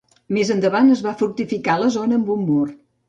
Més 0.35 0.51
endavant 0.53 0.89
es 0.95 1.03
va 1.07 1.13
fortificar 1.19 1.77
la 1.83 1.91
zona 1.97 2.19
amb 2.21 2.33
un 2.37 2.43
mur. 2.49 2.65